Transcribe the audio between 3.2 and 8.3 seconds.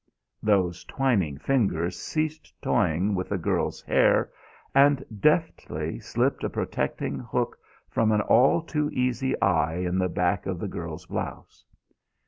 the girl's hair and deftly slipped a protecting hook from an